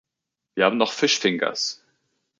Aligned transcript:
Wir 0.55 0.65
haben 0.65 0.79
doch 0.79 0.91
fish 0.93 1.19
fingers. 1.19 1.85